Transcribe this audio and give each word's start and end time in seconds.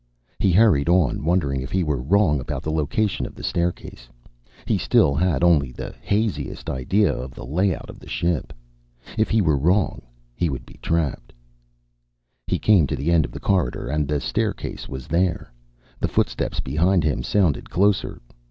He 0.39 0.51
hurried 0.51 0.89
on, 0.89 1.23
wondering 1.23 1.61
if 1.61 1.71
he 1.71 1.83
were 1.83 2.01
wrong 2.01 2.39
about 2.39 2.63
the 2.63 2.71
location 2.71 3.27
of 3.27 3.35
the 3.35 3.43
staircase. 3.43 4.09
He 4.65 4.79
still 4.79 5.13
had 5.13 5.43
only 5.43 5.71
the 5.71 5.93
haziest 6.01 6.71
idea 6.71 7.13
of 7.15 7.35
the 7.35 7.45
layout 7.45 7.87
of 7.87 7.99
the 7.99 8.07
ship. 8.09 8.51
If 9.15 9.29
he 9.29 9.41
were 9.41 9.59
wrong, 9.59 10.01
he 10.33 10.49
would 10.49 10.65
be 10.65 10.79
trapped. 10.81 11.33
He 12.47 12.57
came 12.57 12.87
to 12.87 12.95
the 12.95 13.11
end 13.11 13.25
of 13.25 13.31
the 13.31 13.39
corridor, 13.39 13.89
and 13.89 14.07
the 14.07 14.19
staircase 14.19 14.89
was 14.89 15.05
there. 15.05 15.53
The 15.99 16.07
footsteps 16.07 16.59
behind 16.61 17.03
him 17.03 17.21
sounded 17.21 17.69
closer. 17.69 18.23